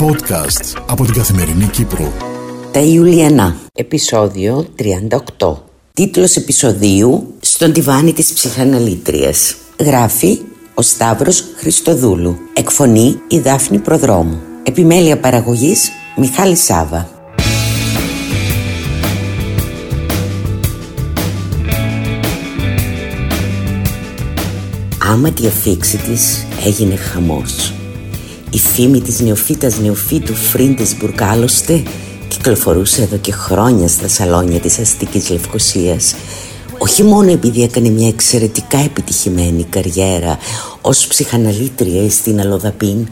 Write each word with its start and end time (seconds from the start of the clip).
Podcast 0.00 0.82
από 0.86 1.04
την 1.04 1.14
Καθημερινή 1.14 1.66
Κύπρο. 1.66 2.12
Τα 2.72 2.80
Ιουλιανά, 2.80 3.56
επεισόδιο 3.74 4.66
38. 5.38 5.54
Τίτλος 5.92 6.36
επεισοδίου 6.36 7.34
«Στον 7.40 7.72
τιβάνι 7.72 8.12
της 8.12 8.32
ψυχαναλήτριας». 8.32 9.56
Γράφει 9.80 10.38
ο 10.74 10.82
Σταύρος 10.82 11.44
Χριστοδούλου. 11.56 12.36
Εκφωνεί 12.52 13.20
η 13.28 13.38
Δάφνη 13.38 13.78
Προδρόμου. 13.78 14.40
Επιμέλεια 14.62 15.18
παραγωγής 15.18 15.90
Μιχάλη 16.16 16.56
Σάβα. 16.56 17.08
Άμα 25.12 25.30
τη 25.30 25.46
αφίξει 25.46 25.96
της 25.96 26.46
έγινε 26.64 26.96
χαμός. 26.96 27.75
Η 28.50 28.58
φήμη 28.58 29.00
της 29.00 29.20
Νεοφύτας 29.20 29.78
Νεοφύτου 29.78 30.34
Φρίντεσμπουργκ 30.34 31.22
άλλωστε 31.22 31.82
κυκλοφορούσε 32.28 33.02
εδώ 33.02 33.16
και 33.16 33.32
χρόνια 33.32 33.88
στα 33.88 34.08
σαλόνια 34.08 34.60
της 34.60 34.78
αστικής 34.78 35.30
Λευκοσίας. 35.30 36.14
Όχι 36.78 37.02
μόνο 37.02 37.30
επειδή 37.30 37.62
έκανε 37.62 37.88
μια 37.88 38.08
εξαιρετικά 38.08 38.78
επιτυχημένη 38.78 39.64
καριέρα 39.64 40.38
ως 40.80 41.06
ψυχαναλήτρια 41.06 42.10
στην 42.10 42.40
αλλοδαπήν 42.40 43.08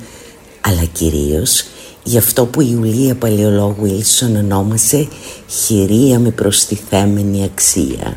αλλά 0.61 0.85
κυρίως 0.93 1.65
για 2.03 2.19
αυτό 2.19 2.47
που 2.47 2.61
η 2.61 2.69
Ιουλία 2.71 3.15
Παλαιολόγου 3.15 3.87
Ιλσον 3.87 4.37
ονόμασε 4.37 5.09
χηρεία 5.47 6.19
με 6.19 6.31
προστιθέμενη 6.31 7.45
αξία 7.45 8.17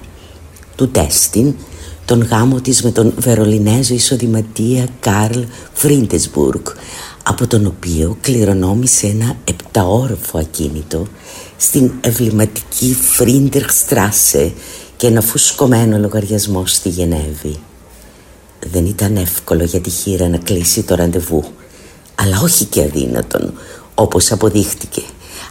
τουτέστιν 0.76 1.56
τον 2.08 2.22
γάμο 2.24 2.62
της 2.62 2.84
με 2.84 2.92
τον 2.92 3.14
Βερολινέζο 3.18 3.94
εισοδηματία 3.94 4.88
Καρλ 5.00 5.40
Φρίντεσμπουργκ 5.74 6.66
από 7.24 7.48
τον 7.48 7.66
οποίο 7.66 8.18
κληρονόμησε 8.22 9.08
ένα 9.08 9.36
επταώροφο 9.44 10.38
ακίνητο 10.38 11.08
στην 11.58 11.92
εμβληματική 12.02 12.98
Φρίντερ 13.02 13.64
και 14.98 15.08
ένα 15.08 15.22
φουσκωμένο 15.22 15.98
λογαριασμό 15.98 16.66
στη 16.66 16.90
Γενέβη. 16.90 17.56
Δεν 18.72 18.86
ήταν 18.86 19.16
εύκολο 19.16 19.64
για 19.64 19.80
τη 19.80 19.90
χήρα 19.90 20.28
να 20.28 20.38
κλείσει 20.38 20.84
το 20.84 20.96
ραντεβού, 20.96 21.44
αλλά 22.16 22.40
όχι 22.44 22.66
και 22.66 22.82
αδύνατον, 22.82 23.54
όπως 23.96 24.32
αποδείχτηκε, 24.32 25.02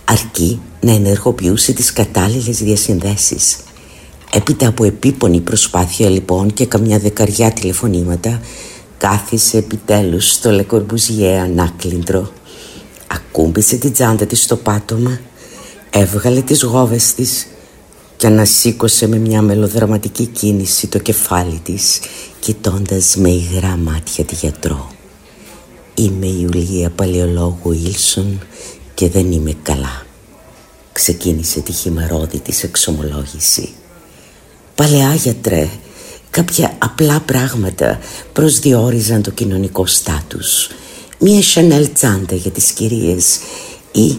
αρκεί 0.05 0.61
να 0.81 0.93
ενεργοποιούσε 0.93 1.73
τις 1.73 1.93
κατάλληλες 1.93 2.59
διασυνδέσεις. 2.59 3.57
Έπειτα 4.37 4.69
από 4.69 4.85
επίπονη 4.85 5.41
προσπάθεια 5.41 6.09
λοιπόν 6.09 6.53
και 6.53 6.67
καμιά 6.67 6.99
δεκαριά 6.99 7.53
τηλεφωνήματα, 7.53 8.41
Κάθισε 8.99 9.57
επιτέλους 9.57 10.31
στο 10.31 10.51
Λεκορμπουζιέ 10.51 11.39
ανάκλυντρο 11.39 12.33
Ακούμπησε 13.07 13.77
την 13.77 13.93
τσάντα 13.93 14.27
της 14.27 14.43
στο 14.43 14.57
πάτωμα 14.57 15.21
Έβγαλε 15.91 16.41
τις 16.41 16.63
γόβες 16.63 17.15
της 17.15 17.47
Και 18.17 18.27
ανασήκωσε 18.27 19.09
με 19.09 19.17
μια 19.17 19.43
μελοδραματική 19.43 20.27
κίνηση 20.27 20.87
το 20.87 20.99
κεφάλι 20.99 21.61
της 21.65 22.01
Κοιτώντας 22.39 23.17
με 23.17 23.29
υγρά 23.29 23.77
μάτια 23.77 24.25
τη 24.25 24.35
γιατρό. 24.35 24.91
Είμαι 25.95 26.27
η 26.27 26.39
Ιουλία 26.41 26.91
Παλαιολόγου 26.91 27.73
Ήλσον 27.73 28.41
Και 28.95 29.09
δεν 29.09 29.33
είμαι 29.33 29.53
καλά 29.63 30.07
Ξεκίνησε 30.93 31.61
τη 31.61 31.73
χυμαρόδη 31.73 32.39
της 32.41 32.63
εξομολόγηση 32.63 33.75
Παλαιά 34.77 35.15
γιατρέ 35.15 35.69
Κάποια 36.37 36.75
απλά 36.79 37.21
πράγματα 37.21 37.99
προσδιορίζαν 38.33 39.23
το 39.23 39.31
κοινωνικό 39.31 39.87
στάτους. 39.87 40.71
Μία 41.19 41.43
σανέλ 41.43 41.93
τσάντα 41.93 42.35
για 42.35 42.51
τις 42.51 42.71
κυρίες 42.71 43.39
ή 43.93 44.19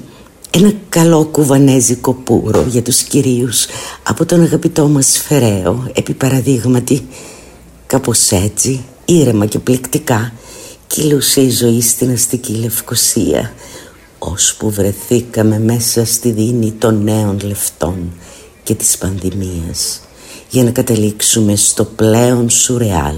ένα 0.52 0.74
καλό 0.90 1.26
κουβανέζικο 1.26 2.14
πουρο 2.14 2.66
για 2.70 2.82
τους 2.82 3.02
κυρίους 3.02 3.66
από 4.04 4.26
τον 4.26 4.42
αγαπητό 4.42 4.88
μας 4.88 5.18
Φεραίο 5.28 5.92
επί 5.94 6.14
παραδείγματι. 6.14 7.08
Κάπως 7.88 8.32
έτσι, 8.32 8.84
ήρεμα 9.06 9.46
και 9.46 9.60
πληκτικά, 9.60 10.34
κυλούσε 10.88 11.42
η 11.42 11.50
ζωή 11.50 11.82
στην 11.82 12.12
αστική 12.12 12.54
Λευκοσία 12.54 13.54
ώσπου 14.20 14.72
βρεθήκαμε 14.72 15.60
μέσα 15.60 16.06
στη 16.06 16.32
δίνη 16.32 16.72
των 16.72 17.04
νέων 17.04 17.40
λεφτών 17.44 18.12
και 18.64 18.76
της 18.76 18.98
πανδημίας 18.98 20.02
για 20.50 20.64
να 20.64 20.72
καταλήξουμε 20.72 21.56
στο 21.56 21.84
πλέον 21.84 22.50
σουρεάλ 22.50 23.16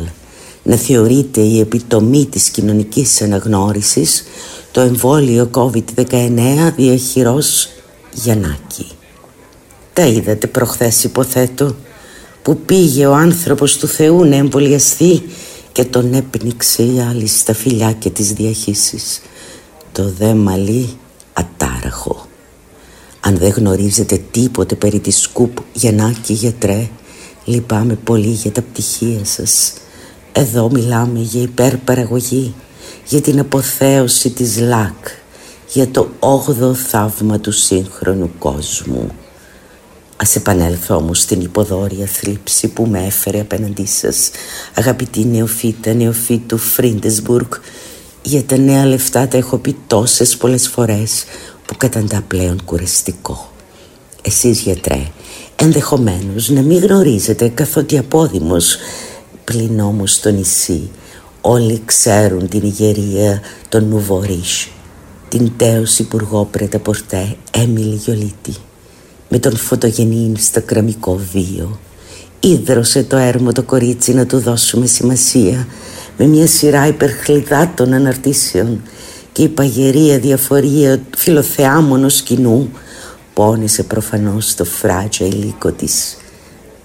να 0.63 0.75
θεωρείται 0.75 1.41
η 1.41 1.59
επιτομή 1.59 2.25
της 2.25 2.50
κοινωνικής 2.50 3.22
αναγνώρισης 3.22 4.23
το 4.72 4.81
εμβόλιο 4.81 5.50
COVID-19 5.53 6.40
διαχειρός 6.75 7.69
Γιαννάκη. 8.13 8.88
Τα 9.94 10.06
είδατε 10.06 10.47
προχθές 10.47 11.03
υποθέτω 11.03 11.75
που 12.41 12.57
πήγε 12.57 13.06
ο 13.06 13.13
άνθρωπος 13.13 13.78
του 13.78 13.88
Θεού 13.88 14.25
να 14.25 14.35
εμβολιαστεί 14.35 15.23
και 15.72 15.85
τον 15.85 16.13
έπνιξε 16.13 16.84
η 16.84 17.00
άλλη 17.09 17.28
στα 17.28 17.53
φυλάκια 17.53 18.11
της 18.11 18.34
διαχύσης. 18.34 19.22
Το 19.91 20.13
δε 20.17 20.34
μαλλί 20.34 20.90
ατάραχο. 21.34 22.28
Αν 23.19 23.38
δεν 23.38 23.50
γνωρίζετε 23.50 24.22
τίποτε 24.31 24.75
περί 24.75 25.00
της 25.00 25.22
σκουπ 25.22 25.57
Γιαννάκη 25.73 26.34
γιατρέ 26.34 26.90
Λυπάμαι 27.50 27.96
πολύ 27.96 28.30
για 28.30 28.52
τα 28.52 28.62
πτυχία 28.62 29.26
σας. 29.26 29.74
Εδώ 30.32 30.70
μιλάμε 30.72 31.20
για 31.20 31.42
υπερπαραγωγή 31.42 32.54
Για 33.08 33.22
την 33.22 33.40
αποθέωση 33.40 34.30
της 34.30 34.60
ΛΑΚ 34.60 35.08
Για 35.74 35.88
το 35.88 36.09
όγδο 36.20 36.74
θαύμα 36.74 37.40
του 37.40 37.52
σύγχρονου 37.52 38.32
κόσμου. 38.40 39.12
Ας 40.18 40.36
επανέλθω 40.36 40.96
όμως 40.96 41.20
στην 41.20 41.42
υποδόρια 41.42 42.06
θλίψη 42.06 42.68
που 42.68 42.86
με 42.86 43.06
έφερε 43.06 43.40
απέναντί 43.40 43.86
σας 43.86 44.32
Αγαπητή 44.74 45.26
νεοφύτα 45.26 45.94
νεοφύτου 45.94 46.58
Φρίντεσμπουργκ. 46.58 47.52
Για 48.22 48.44
τα 48.44 48.58
νέα 48.58 48.86
λεφτά 48.86 49.28
τα 49.28 49.38
έχω 49.38 49.58
πει 49.58 49.76
τόσες 49.88 50.38
πολλές 50.38 50.68
φορές 50.68 51.24
Που 51.66 51.78
καταντά 51.78 52.24
πλέον 52.28 52.62
κουραστικό. 52.66 53.52
Εσείς 54.22 54.59
γιατρέ 54.59 55.08
ενδεχομένως 55.62 56.50
να 56.50 56.62
μην 56.62 56.80
γνωρίζετε 56.80 57.47
καθότι 57.47 57.97
απόδημος 57.97 58.78
πλην 59.44 59.80
όμως 59.80 60.14
στο 60.14 60.30
νησί 60.30 60.90
όλοι 61.42 61.81
ξέρουν 61.86 62.47
την 62.47 62.62
ηγερία 62.64 63.42
των 63.70 63.88
Νουβορίς 63.88 64.68
την 65.30 65.52
τέος 65.58 66.00
υπουργό 66.00 66.47
Πρεταπορτέ 66.52 67.36
Έμιλη 67.52 67.96
Γιολίτη. 67.96 68.53
Με 69.30 69.40
τον 69.40 69.58
φωτογενή 69.58 70.34
στο 70.38 70.62
κραμικό 70.62 71.20
βίο 71.31 71.80
ίδρωσε 72.40 73.03
το 73.03 73.18
έρμο 73.18 73.52
το 73.52 73.64
κορίτσι 73.64 74.14
να 74.14 74.26
του 74.26 74.40
δώσουμε 74.40 74.86
σημασία 74.86 75.68
με 76.18 76.26
μια 76.26 76.47
σειρά 76.47 76.88
υπερχλειδάτων 76.88 77.94
αναρτήσεων 77.94 78.81
και 79.31 79.41
η 79.44 79.47
παγερία 79.47 80.20
διαφορία 80.20 81.02
φιλοθεάμονος 81.18 82.22
κοινού 82.22 82.70
πόνισε 83.40 83.84
προφανώς 83.84 84.56
το 84.56 84.66
φράτζο 84.66 85.26
λύκο 85.26 85.72
της. 85.72 86.18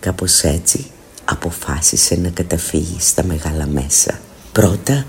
Κάπως 0.01 0.43
έτσι 0.43 0.87
αποφάσισε 1.25 2.15
να 2.15 2.29
καταφύγει 2.29 2.97
στα 2.99 3.25
μεγάλα 3.25 3.67
μέσα. 3.67 4.21
Πρώτα 4.53 5.07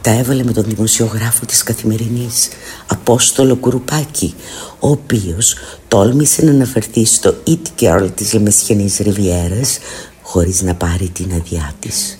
τα 0.00 0.10
έβαλε 0.10 0.44
με 0.44 0.52
τον 0.52 0.64
δημοσιογράφο 0.64 1.46
της 1.46 1.62
Καθημερινής, 1.62 2.48
Απόστολο 2.86 3.56
Κουρουπάκη, 3.56 4.34
ο 4.78 4.90
οποίος 4.90 5.56
τόλμησε 5.88 6.44
να 6.44 6.50
αναφερθεί 6.50 7.04
στο 7.04 7.34
It 7.46 7.82
Girl 7.82 8.08
της 8.14 8.32
Λεμεσχενής 8.32 8.96
Ριβιέρας 8.96 9.78
χωρίς 10.22 10.62
να 10.62 10.74
πάρει 10.74 11.08
την 11.08 11.32
αδειά 11.32 11.74
της. 11.78 12.18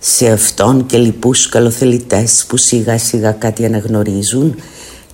Σε 0.00 0.30
αυτόν 0.30 0.86
και 0.86 0.98
λοιπούς 0.98 1.48
καλοθελητές 1.48 2.44
που 2.48 2.56
σιγά 2.56 2.98
σιγά 2.98 3.32
κάτι 3.32 3.64
αναγνωρίζουν, 3.64 4.54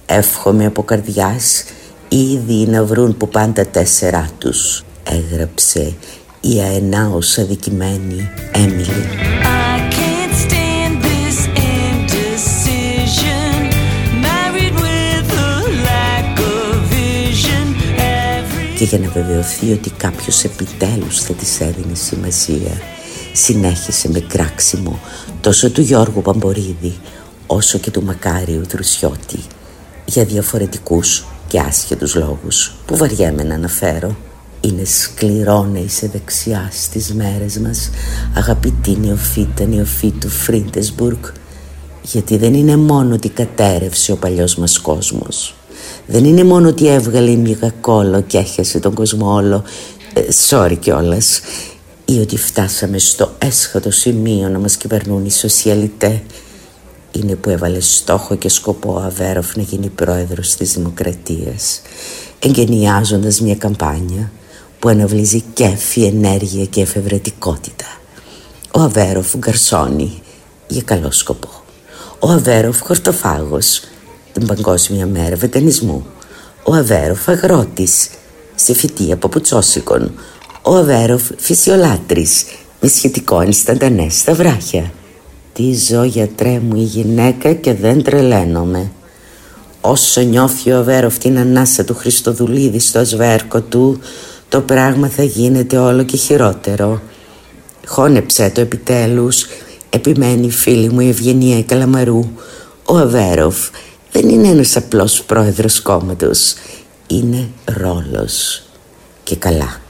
εύχομαι 0.07 0.67
από 0.67 0.83
καρδιάς 0.83 1.65
ήδη 2.09 2.67
να 2.67 2.85
βρουν 2.85 3.17
που 3.17 3.29
πάντα 3.29 3.67
τέσσερά 3.67 4.29
τους 4.39 4.85
έγραψε 5.05 5.95
η 6.41 6.61
αενάως 6.61 7.39
αδικημένη 7.39 8.31
Έμιλι 8.53 9.07
και 18.79 18.85
για 18.85 18.99
να 18.99 19.09
βεβαιωθεί 19.09 19.73
ότι 19.73 19.91
κάποιος 19.91 20.45
επιτέλους 20.45 21.21
θα 21.21 21.33
της 21.33 21.61
έδινε 21.61 21.95
σημασία 21.95 22.81
συνέχισε 23.33 24.11
με 24.11 24.21
κράξιμο 24.21 24.99
τόσο 25.41 25.71
του 25.71 25.81
Γιώργου 25.81 26.23
Παμπορίδη 26.23 26.99
όσο 27.47 27.79
και 27.79 27.91
του 27.91 28.03
Μακάριου 28.03 28.67
Δρουσιώτη 28.67 29.39
για 30.05 30.25
διαφορετικούς 30.25 31.25
και 31.49 31.61
άσχετους 31.61 32.15
λόγους 32.15 32.75
που 32.87 32.97
βαριέμαι 32.97 33.43
να 33.43 33.55
αναφέρω. 33.55 34.17
Είναι 34.61 34.85
σκληρό 34.85 35.65
να 35.73 35.79
είσαι 35.79 36.09
δεξιά 36.13 36.69
στις 36.73 37.15
μέρες 37.15 37.59
μας 37.59 37.91
αγαπητή 38.35 38.99
νεοφύτα 39.01 39.67
νεοφύτου 39.67 40.29
Φρίντεσμπουργκ 40.29 41.25
γιατί 42.03 42.37
δεν 42.37 42.55
είναι 42.55 42.77
μόνο 42.77 43.15
ότι 43.15 43.29
κατέρευσε 43.29 44.13
ο 44.13 44.17
παλιός 44.17 44.57
μας 44.57 44.79
κόσμος. 44.79 45.55
Δεν 46.07 46.25
είναι 46.25 46.45
μόνο 46.45 46.69
ότι 46.69 46.89
έβγαλε 46.89 47.31
η 47.31 47.59
κόλλο 47.81 48.21
και 48.21 48.39
έχασε 48.39 48.81
τον 48.81 48.95
κόσμο 48.95 49.35
όλο. 49.35 49.65
Ε, 50.15 50.21
sorry 50.49 50.77
κιόλας. 50.81 51.41
Ή 52.05 52.19
ότι 52.19 52.37
φτάσαμε 52.37 52.99
στο 52.99 53.35
έσχατο 53.39 53.91
σημείο 53.91 54.49
να 54.49 54.59
μας 54.59 54.77
κυβερνούν 54.77 55.25
οι 55.25 55.31
σοσιαλιτέ 55.31 56.23
είναι 57.13 57.35
που 57.35 57.51
έβαλε 57.51 57.81
στόχο 57.81 58.37
και 58.37 58.49
σκοπό 58.49 58.93
ο 58.93 58.99
Αβέροφ 58.99 59.57
να 59.57 59.63
γίνει 59.63 59.89
πρόεδρος 59.89 60.55
της 60.55 60.73
Δημοκρατίας 60.73 61.83
εγκαινιάζοντας 62.39 63.41
μια 63.41 63.55
καμπάνια 63.55 64.31
που 64.79 64.89
αναβλύζει 64.89 65.41
κέφι, 65.41 66.05
ενέργεια 66.05 66.65
και 66.65 66.81
εφευρετικότητα. 66.81 67.87
Ο 68.73 68.81
Αβέροφ 68.81 69.37
γκαρσόνι 69.37 70.23
για 70.67 70.83
καλό 70.83 71.11
σκοπό. 71.11 71.49
Ο 72.19 72.31
Αβέροφ 72.31 72.81
χορτοφάγος 72.81 73.83
την 74.33 74.47
Παγκόσμια 74.47 75.07
Μέρα 75.07 75.37
Βετανισμού. 75.37 76.07
Ο 76.65 76.75
Αβέροφ 76.75 77.29
αγρότης 77.29 78.09
σε 78.55 78.75
φυτία 78.75 79.17
παπουτσόσικων. 79.17 80.13
Ο 80.63 80.75
Αβέροφ 80.75 81.23
φυσιολάτρης 81.37 82.45
με 82.81 82.89
σχετικό 82.89 83.41
ενσταντανέ 83.41 84.09
στα 84.09 84.35
βράχια. 84.35 84.93
Τι 85.59 85.75
ζω 85.75 86.05
γιατρέ 86.05 86.59
μου 86.59 86.77
η 86.77 86.83
γυναίκα 86.83 87.53
και 87.53 87.75
δεν 87.75 88.03
τρελαίνομαι. 88.03 88.91
Όσο 89.81 90.21
νιώθει 90.21 90.71
ο 90.71 90.79
Αβέροφ 90.79 91.19
την 91.19 91.39
ανάσα 91.39 91.85
του 91.85 91.95
Χριστοδουλίδη 91.95 92.79
στο 92.79 93.05
σβέρκο 93.05 93.61
του, 93.61 94.01
το 94.49 94.61
πράγμα 94.61 95.09
θα 95.09 95.23
γίνεται 95.23 95.79
όλο 95.79 96.03
και 96.03 96.17
χειρότερο. 96.17 97.01
Χώνεψε 97.87 98.51
το 98.51 98.61
επιτέλους, 98.61 99.47
επιμένει 99.91 100.47
η 100.47 100.51
φίλη 100.51 100.89
μου 100.89 101.01
η 101.01 101.09
Ευγενία 101.09 101.63
Καλαμαρού. 101.63 102.29
Ο 102.85 102.97
Αβέροφ 102.97 103.69
δεν 104.13 104.29
είναι 104.29 104.49
ένας 104.49 104.77
απλός 104.77 105.23
πρόεδρος 105.23 105.81
κόμματος, 105.81 106.55
είναι 107.07 107.49
ρόλος. 107.65 108.63
Και 109.23 109.37
καλά, 109.37 109.81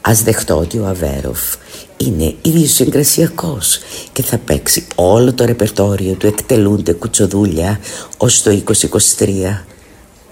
ας 0.00 0.22
δεχτώ 0.22 0.58
ότι 0.58 0.78
ο 0.78 0.86
Αβέροφ 0.86 1.40
είναι 2.04 2.34
ιδιοσυγκρασιακός 2.42 3.78
και 4.12 4.22
θα 4.22 4.38
παίξει 4.38 4.86
όλο 4.94 5.34
το 5.34 5.44
ρεπερτόριο 5.44 6.14
του 6.14 6.26
εκτελούνται 6.26 6.92
κουτσοδούλια 6.92 7.80
ως 8.16 8.42
το 8.42 8.62
2023. 9.18 9.64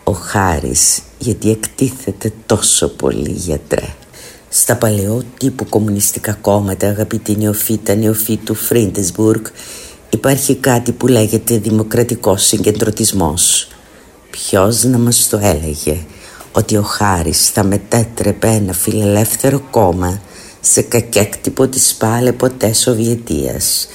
Ο 0.04 0.12
Χάρης 0.12 1.00
γιατί 1.18 1.50
εκτίθεται 1.50 2.32
τόσο 2.46 2.88
πολύ 2.88 3.30
γιατρέ. 3.30 3.94
Στα 4.48 4.76
παλαιού 4.76 5.22
τύπου 5.38 5.68
κομμουνιστικά 5.68 6.32
κόμματα 6.32 6.88
αγαπητή 6.88 7.36
Νεοφύτα 7.36 7.94
Νεοφύτου 7.94 8.54
Φρίντεσμπουργκ 8.54 9.44
υπάρχει 10.10 10.54
κάτι 10.54 10.92
που 10.92 11.06
λέγεται 11.06 11.58
δημοκρατικός 11.58 12.46
συγκεντρωτισμός. 12.46 13.68
Ποιος 14.30 14.84
να 14.84 14.98
μας 14.98 15.28
το 15.28 15.38
έλεγε 15.42 15.96
ότι 16.52 16.76
ο 16.76 16.82
Χάρης 16.82 17.48
θα 17.50 17.64
μετέτρεπε 17.64 18.46
ένα 18.46 18.72
φιλελεύθερο 18.72 19.60
κόμμα 19.70 20.20
σε 20.70 20.82
κακέκτυπο 20.82 21.66
της 21.66 21.94
πάλαι 21.94 22.32
ποτέ 22.32 22.72
Σοβιετίας. 22.72 23.86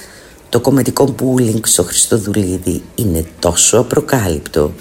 Το 0.48 0.60
κομματικό 0.60 1.14
μπούλινγκ 1.16 1.64
στο 1.64 1.82
Χριστοδουλίδη 1.82 2.82
είναι 2.94 3.24
τόσο 3.38 3.78
απροκάλυπτο 3.78 4.72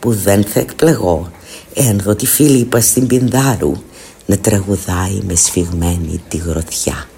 που 0.00 0.12
δεν 0.12 0.44
θα 0.44 0.60
εκπλαγώ 0.60 1.30
εάν 1.74 2.00
δω 2.04 2.14
τη 2.14 2.26
Φίλιππα 2.26 2.80
στην 2.80 3.06
Πινδάρου 3.06 3.72
να 4.26 4.38
τραγουδάει 4.38 5.20
με 5.26 5.34
σφιγμένη 5.34 6.22
τη 6.28 6.36
γροθιά 6.36 7.08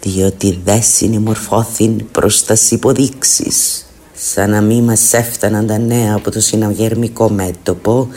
διότι 0.00 0.60
δε 0.64 0.80
συνημορφώθην 0.80 2.10
προς 2.10 2.44
τας 2.44 2.70
υποδείξεις 2.70 3.86
σαν 4.14 4.50
να 4.50 4.60
μη 4.60 4.82
μας 4.82 5.12
έφταναν 5.12 5.66
τα 5.66 5.78
νέα 5.78 6.14
από 6.14 6.30
το 6.30 6.40
συναγερμικό 6.40 7.30
μέτωπο 7.30 8.08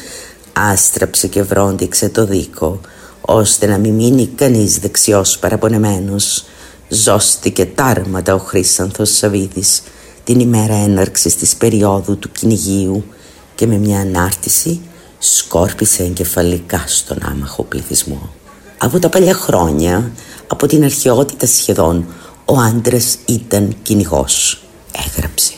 άστραψε 0.54 1.28
και 1.28 1.44
βρόντιξε 1.44 2.10
το 2.10 2.26
δίκο 2.26 2.82
ώστε 3.21 3.66
να 3.66 3.77
μην 3.77 3.94
μείνει 3.94 4.27
κανείς 4.27 4.80
δεξιός 4.80 5.39
παραπονεμένος 5.39 6.45
ζώστηκε 6.89 7.66
τάρματα 7.66 8.33
ο 8.33 8.38
Χρύσανθος 8.38 9.10
Σαβίδης 9.18 9.81
την 10.24 10.39
ημέρα 10.39 10.74
έναρξης 10.74 11.36
της 11.36 11.56
περίοδου 11.56 12.18
του 12.18 12.31
κυνηγίου 12.31 13.04
και 13.56 13.68
με 13.68 13.77
μια 13.77 14.00
ανάρτηση 14.00 14.81
σκόρπισε 15.19 16.04
εγκεφαλικά 16.04 16.83
στον 16.88 17.18
άμαχο 17.21 17.63
πληθυσμό. 17.63 18.30
Από 18.77 19.00
τα 19.00 19.10
παλιά 19.10 19.33
χρόνια, 19.33 20.12
από 20.48 20.68
την 20.68 20.83
αρχαιότητα 20.83 21.45
σχεδόν, 21.45 22.06
ο 22.45 22.60
άντρας 22.60 23.18
ήταν 23.25 23.75
κυνηγός. 23.81 24.63
Έγραψε. 25.07 25.54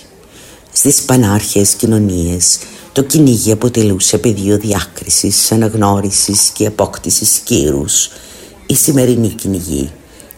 Στις 0.72 1.02
πανάρχες 1.02 1.74
κοινωνίες 1.74 2.60
το 2.94 3.04
κυνήγι 3.04 3.52
αποτελούσε 3.52 4.18
πεδίο 4.18 4.58
διάκρισης, 4.58 5.52
αναγνώρισης 5.52 6.50
και 6.50 6.66
απόκτησης 6.66 7.38
κύρους. 7.44 8.10
Οι 8.66 8.76
σημερινοί 8.76 9.28
κυνηγοί, 9.28 9.92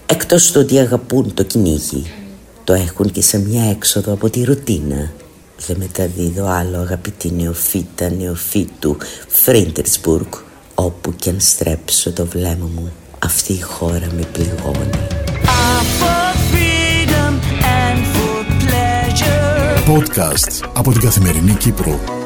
εκτός 0.05 0.51
του 0.51 0.61
ότι 0.63 0.79
αγαπούν 0.79 1.33
το 1.33 1.43
κυνήγι, 1.43 2.11
το 2.63 2.73
έχουν 2.73 3.11
και 3.11 3.21
σε 3.21 3.39
μια 3.39 3.63
έξοδο 3.63 4.13
από 4.13 4.29
τη 4.29 4.43
ρουτίνα. 4.43 5.11
Δεν 5.67 5.75
μεταδίδω 5.79 6.45
άλλο 6.47 6.77
αγαπητή 6.77 7.31
νεοφύτα 7.31 8.09
νεοφύτου 8.09 8.97
Φρίντερσμπουργκ 9.27 10.33
όπου 10.75 11.15
και 11.15 11.29
αν 11.29 11.39
στρέψω 11.39 12.11
το 12.11 12.25
βλέμμα 12.25 12.69
μου 12.75 12.91
αυτή 13.19 13.53
η 13.53 13.61
χώρα 13.61 14.07
με 14.15 14.27
πληγώνει. 14.31 15.07
Podcast 19.87 20.67
από 20.73 20.91
την 20.91 21.01
Καθημερινή 21.01 21.53
Κύπρο. 21.53 22.22